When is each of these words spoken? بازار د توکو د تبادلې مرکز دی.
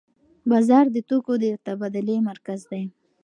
بازار 0.49 0.85
د 0.91 0.97
توکو 1.09 1.33
د 1.41 1.45
تبادلې 1.65 2.15
مرکز 2.29 2.59
دی. 2.71 2.83